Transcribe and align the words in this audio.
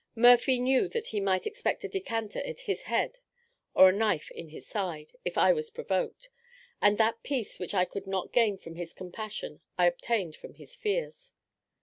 Murphy 0.15 0.57
knew 0.57 0.87
that 0.87 1.05
he 1.05 1.19
might 1.19 1.45
expect 1.45 1.83
a 1.83 1.87
decanter 1.87 2.39
at 2.39 2.61
his 2.61 2.81
head 2.89 3.19
or 3.75 3.87
a 3.87 3.93
knife 3.93 4.31
in 4.31 4.49
his 4.49 4.65
side, 4.65 5.11
if 5.23 5.37
I 5.37 5.53
was 5.53 5.69
provoked; 5.69 6.29
and 6.81 6.97
that 6.97 7.21
peace 7.21 7.59
which 7.59 7.75
I 7.75 7.85
could 7.85 8.07
not 8.07 8.31
gain 8.33 8.57
from 8.57 8.77
his 8.77 8.93
compassion, 8.93 9.61
I 9.77 9.85
obtained 9.85 10.35
from 10.35 10.55
his 10.55 10.73
fears. 10.75 11.33